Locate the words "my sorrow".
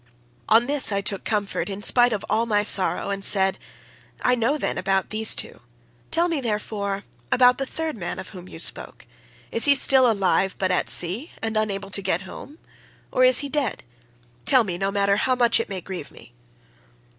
2.47-3.11